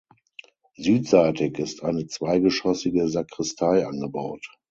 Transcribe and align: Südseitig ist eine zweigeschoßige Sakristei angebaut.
Südseitig 0.77 1.59
ist 1.59 1.83
eine 1.83 2.07
zweigeschoßige 2.07 3.03
Sakristei 3.07 3.85
angebaut. 3.85 4.43